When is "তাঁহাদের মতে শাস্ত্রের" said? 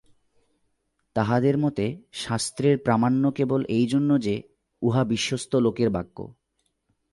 1.15-2.77